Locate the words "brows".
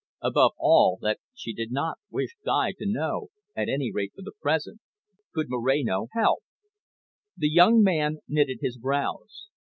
8.79-9.49